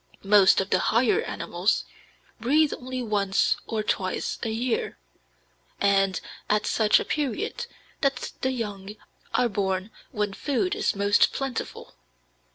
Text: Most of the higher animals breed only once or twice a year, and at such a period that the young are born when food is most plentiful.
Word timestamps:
Most 0.23 0.59
of 0.59 0.71
the 0.71 0.79
higher 0.79 1.21
animals 1.21 1.83
breed 2.39 2.73
only 2.73 3.03
once 3.03 3.57
or 3.67 3.83
twice 3.83 4.39
a 4.41 4.49
year, 4.49 4.97
and 5.79 6.19
at 6.49 6.65
such 6.65 6.99
a 6.99 7.05
period 7.05 7.67
that 8.01 8.31
the 8.41 8.49
young 8.51 8.95
are 9.35 9.47
born 9.47 9.91
when 10.09 10.33
food 10.33 10.73
is 10.73 10.95
most 10.95 11.33
plentiful. 11.33 11.93